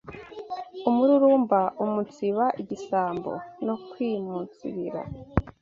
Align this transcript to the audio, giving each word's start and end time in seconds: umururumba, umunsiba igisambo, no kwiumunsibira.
umururumba, 0.89 1.59
umunsiba 1.83 2.45
igisambo, 2.61 3.31
no 3.65 3.75
kwiumunsibira. 3.89 5.01